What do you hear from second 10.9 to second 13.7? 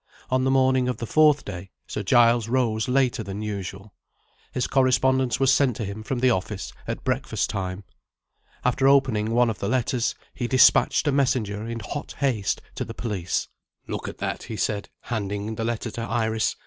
a messenger in hot haste to the police.